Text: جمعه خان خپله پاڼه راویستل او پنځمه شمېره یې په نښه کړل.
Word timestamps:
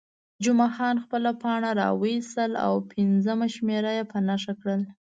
جمعه 0.43 0.69
خان 0.75 0.95
خپله 1.05 1.31
پاڼه 1.41 1.69
راویستل 1.81 2.51
او 2.65 2.73
پنځمه 2.93 3.47
شمېره 3.55 3.91
یې 3.97 4.03
په 4.11 4.17
نښه 4.27 4.53
کړل. 4.61 4.81